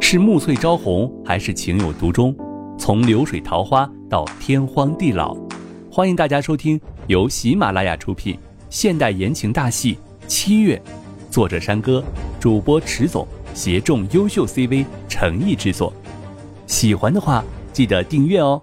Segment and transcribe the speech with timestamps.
[0.00, 2.34] 是暮翠朝红，还是情有独钟？
[2.76, 5.36] 从流水桃花到天荒地老，
[5.92, 8.36] 欢迎大家收听由喜马拉雅出品
[8.70, 9.94] 现代言情大戏
[10.26, 10.82] 《七月》，
[11.30, 12.02] 作者山歌，
[12.40, 13.24] 主播迟总，
[13.54, 15.92] 协众优秀 CV 诚意制作。
[16.66, 18.60] 喜欢的话，记得订阅哦。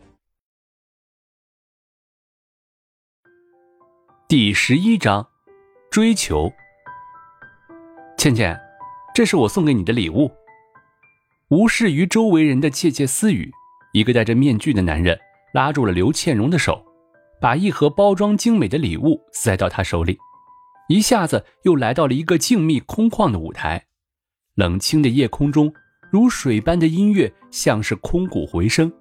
[4.28, 5.26] 第十一章，
[5.90, 6.52] 追求。
[8.18, 8.60] 倩倩，
[9.14, 10.30] 这是我送给你的礼物。
[11.50, 13.50] 无视于周围人的窃窃私语，
[13.94, 15.18] 一个戴着面具的男人
[15.54, 16.84] 拉住了刘倩蓉的手，
[17.40, 20.18] 把一盒包装精美的礼物塞到她手里，
[20.90, 23.86] 一下子又来到了一个静谧空旷的舞台。
[24.56, 25.74] 冷清的夜空中，
[26.12, 28.92] 如水般的音乐像是空谷回声。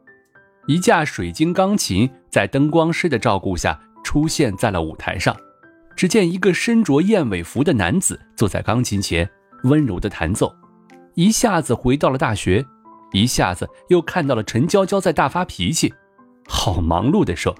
[0.68, 5.36] 一架水晶钢琴在灯光师的照顾下出现在了舞台上。
[5.96, 9.28] 只见一个身着燕尾服的男子坐在钢琴前，
[9.64, 10.54] 温柔的弹奏。
[11.16, 12.62] 一下子回到了大学，
[13.12, 15.92] 一下子又看到了陈娇娇在大发脾气，
[16.46, 17.50] 好忙碌的事。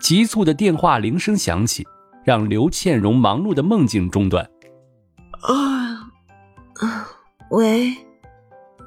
[0.00, 1.86] 急促的电话铃声响起，
[2.24, 4.50] 让刘倩蓉忙碌的梦境中断。
[7.50, 7.96] 喂，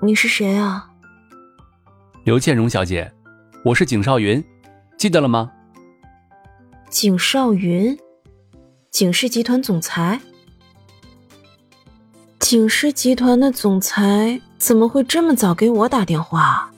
[0.02, 0.90] 你是谁啊？
[2.26, 3.10] 刘倩蓉小姐，
[3.64, 4.44] 我是景少云，
[4.98, 5.50] 记得了吗？
[6.90, 7.98] 景少云，
[8.92, 10.20] 景氏集团总裁。
[12.50, 16.72] 景氏集团的总裁怎么会这么早给我打电话？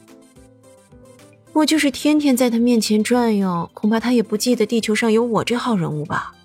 [1.54, 6.36] 我就是天天在他面前转悠，恐怕他也不记得地球上有我这号人物吧。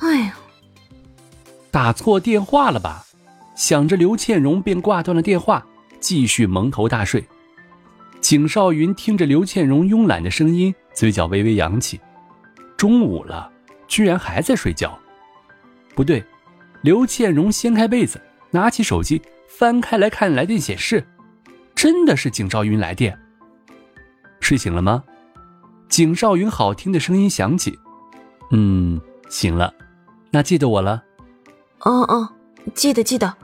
[0.00, 0.34] 哎呀，
[1.70, 3.06] 打错电话了吧？
[3.56, 5.66] 想着刘倩蓉，便挂断了电话，
[5.98, 7.26] 继续蒙头大睡。
[8.20, 11.98] 景少云听着刘倩蓉慵懒的声音，嘴角微微扬起。
[12.76, 13.50] 中午了，
[13.88, 14.98] 居然还在睡觉，
[15.94, 16.22] 不对。
[16.82, 21.06] 刘倩荣掀开被子，拿起手机翻开来看来电显示，
[21.74, 23.18] 真的是景少云来电。
[24.40, 25.04] 睡醒了吗？
[25.88, 27.78] 景少云好听的声音响起。
[28.52, 29.74] 嗯，醒了。
[30.30, 31.02] 那记得我了？
[31.80, 32.28] 哦哦，
[32.74, 33.36] 记得记得。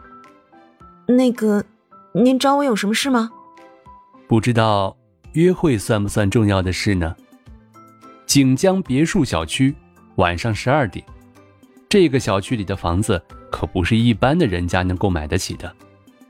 [1.06, 1.64] 那个，
[2.12, 3.30] 您找我有什么事吗？
[4.26, 4.96] 不知道
[5.34, 7.14] 约会算不算重要的事呢？
[8.26, 9.74] 景江别墅小区，
[10.16, 11.04] 晚上十二点。
[11.98, 13.18] 这个小区里的房子
[13.50, 15.74] 可不是一般的人家能够买得起的，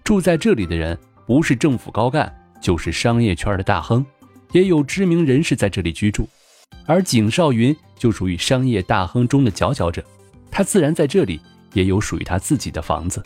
[0.05, 0.97] 住在这里的人
[1.27, 2.33] 不是政府高干，
[2.63, 4.07] 就是商业圈的大亨，
[4.53, 6.29] 也有知名人士在这里居住。
[6.85, 10.05] 而景少云就属于商业大亨中的佼佼者，
[10.53, 11.41] 他自然在这里
[11.73, 13.21] 也有属于他自己的房子。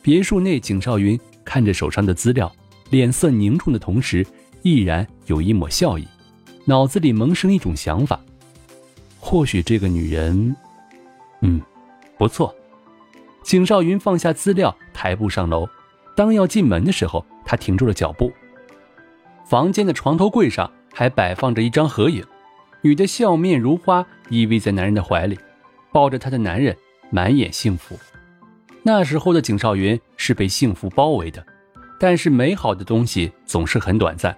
[0.00, 2.50] 别墅内，景少云看着手上的资料，
[2.88, 4.26] 脸色凝重的同时，
[4.62, 6.08] 毅然有一抹笑意，
[6.64, 8.18] 脑子里萌生一种想法：
[9.20, 10.56] 或许这个女人。
[11.42, 11.60] 嗯，
[12.18, 12.54] 不错。
[13.42, 15.68] 景少云放下资料，抬步上楼。
[16.16, 18.32] 当要进门的时候，他停住了脚步。
[19.44, 22.24] 房间的床头柜上还摆放着一张合影，
[22.82, 25.38] 女的笑面如花，依偎在男人的怀里，
[25.90, 26.76] 抱着她的男人
[27.10, 27.98] 满眼幸福。
[28.82, 31.44] 那时候的景少云是被幸福包围的，
[31.98, 34.36] 但是美好的东西总是很短暂，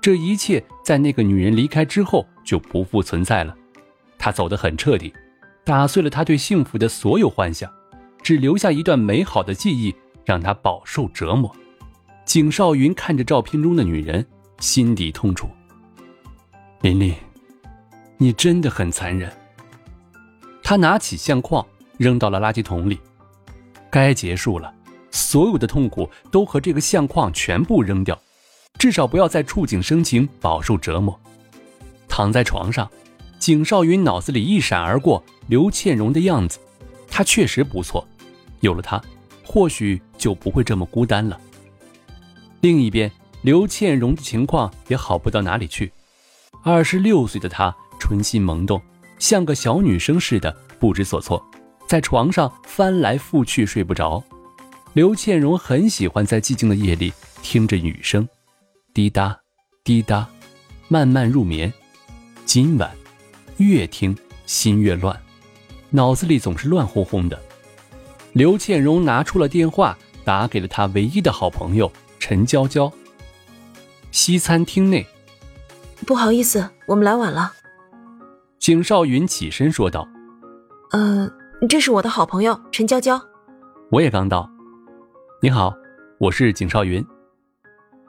[0.00, 3.54] 这一切在那个女人离开之后就不复存在了。
[4.18, 5.12] 他走得很彻底。
[5.68, 7.70] 打碎了他对幸福的所有幻想，
[8.22, 11.54] 只留下一段美好的记忆，让他饱受折磨。
[12.24, 14.26] 景少云看着照片中的女人，
[14.60, 15.46] 心底痛楚。
[16.80, 17.14] 琳琳，
[18.16, 19.30] 你真的很残忍。
[20.62, 21.62] 他拿起相框
[21.98, 22.98] 扔到了垃圾桶里。
[23.90, 24.72] 该结束了，
[25.10, 28.18] 所有的痛苦都和这个相框全部扔掉，
[28.78, 31.20] 至少不要再触景生情，饱受折磨。
[32.08, 32.90] 躺在床上。
[33.38, 36.58] 景少云脑子里一闪而过刘倩蓉的样子，
[37.08, 38.06] 她确实不错，
[38.60, 39.00] 有了她，
[39.44, 41.40] 或许就不会这么孤单了。
[42.60, 43.10] 另一边，
[43.42, 45.92] 刘倩蓉的情况也好不到哪里去。
[46.62, 48.82] 二十六岁的她春心萌动，
[49.18, 51.42] 像个小女生似的不知所措，
[51.86, 54.22] 在床上翻来覆去睡不着。
[54.94, 57.12] 刘倩蓉很喜欢在寂静的夜里
[57.42, 58.28] 听着雨声，
[58.92, 59.38] 滴答，
[59.84, 60.28] 滴答，
[60.88, 61.72] 慢慢入眠。
[62.44, 62.90] 今晚。
[63.58, 64.16] 越听
[64.46, 65.20] 心越乱，
[65.90, 67.38] 脑子里总是乱哄哄的。
[68.32, 72.90] 刘倩蓉拿出了电话，打给了她唯一的好朋友陈娇娇。
[74.10, 75.06] 西餐厅内，
[76.06, 77.52] 不好意思，我们来晚了。
[78.58, 80.06] 景少云起身说道
[80.92, 81.30] ：“呃，
[81.68, 83.20] 这是我的好朋友陈娇娇。
[83.90, 84.48] 我也刚到。
[85.42, 85.74] 你好，
[86.18, 87.04] 我是景少云。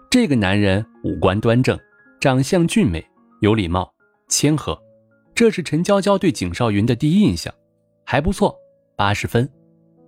[0.10, 1.80] 这个男人五官端正，
[2.20, 3.06] 长相俊美，
[3.40, 3.92] 有礼貌，
[4.28, 4.78] 谦和。”
[5.40, 7.54] 这是陈娇娇对景少云的第一印象，
[8.04, 8.54] 还不错，
[8.98, 9.50] 八十分。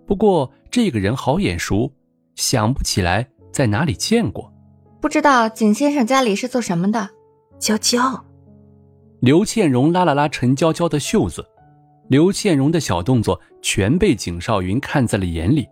[0.05, 1.89] 不过这个人好眼熟，
[2.35, 4.53] 想不起来在在哪里见过。
[4.99, 7.09] 不知道景先生家里是做什么的？
[7.59, 8.25] 娇娇，
[9.21, 11.47] 刘倩蓉拉了拉陈娇娇的袖子，
[12.09, 15.65] 刘倩蓉的小动作全被景少云看在了眼里。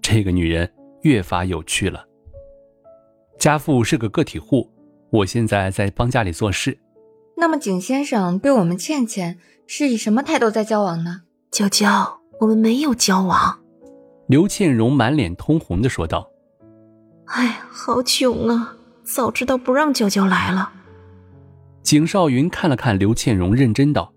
[0.00, 0.72] 这个女人
[1.02, 2.02] 越发有趣了。
[3.38, 4.70] 家父是个个体户，
[5.10, 6.78] 我现在在帮家里做事。
[7.42, 9.36] 那么景先生对我们倩倩
[9.66, 11.22] 是以什么态度在交往呢？
[11.50, 13.58] 娇娇，我们没有交往。
[14.28, 16.30] 刘倩蓉满脸通红的说道。
[17.24, 18.76] 哎，好囧啊！
[19.02, 20.72] 早知道不让娇娇来了。
[21.82, 24.12] 景少云看了看刘倩蓉，认真道：“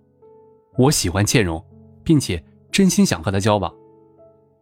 [0.78, 1.66] 我喜欢倩蓉，
[2.04, 3.74] 并且真心想和她交往。”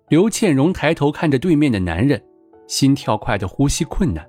[0.08, 2.24] 刘倩蓉抬头看着对面的男人，
[2.68, 4.26] 心跳快的呼吸困难。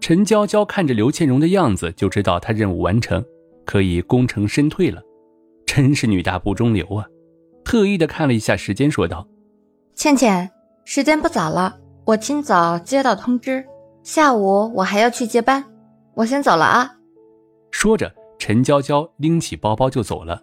[0.00, 3.22] 陈娇娇看着刘倩蓉的样子，就知道她任务完成，
[3.64, 5.02] 可以功成身退了。
[5.66, 7.06] 真是女大不中留啊！
[7.64, 9.26] 特意的看了一下时间，说道
[9.94, 10.50] ：“倩倩，
[10.84, 13.64] 时间不早了。”我今早接到通知，
[14.02, 15.64] 下午我还要去接班，
[16.14, 16.96] 我先走了啊。
[17.70, 20.42] 说着，陈娇娇拎起包包就走了。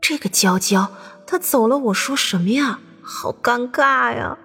[0.00, 0.88] 这个娇娇，
[1.26, 2.78] 她走了，我说什么呀？
[3.02, 4.38] 好尴尬呀！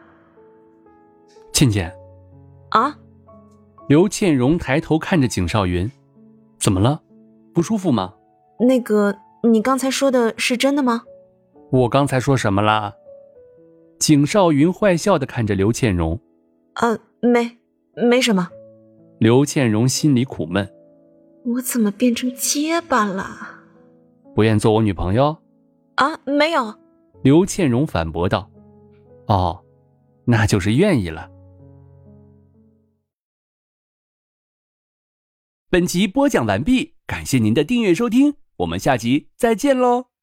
[1.53, 1.95] 倩倩，
[2.71, 2.97] 啊？
[3.87, 5.89] 刘倩蓉抬头看着景少云，
[6.59, 7.03] 怎么了？
[7.53, 8.14] 不舒服吗？
[8.59, 11.03] 那个，你刚才说的是真的吗？
[11.71, 12.95] 我刚才说什么了？
[13.99, 16.19] 景少云坏笑的看着刘倩蓉。
[16.75, 17.57] 呃，没，
[17.95, 18.49] 没什么。
[19.19, 20.69] 刘倩蓉心里苦闷，
[21.45, 23.25] 我怎么变成结巴了？
[24.35, 25.37] 不愿做我女朋友？
[25.95, 26.75] 啊，没有。
[27.23, 28.49] 刘倩蓉反驳道
[29.27, 29.63] ：“哦，
[30.25, 31.31] 那就是愿意了。”
[35.69, 40.14] 本集播讲完毕，感谢您的订阅收听，我们下集再见喽。